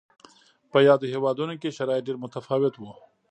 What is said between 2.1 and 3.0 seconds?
متفاوت و.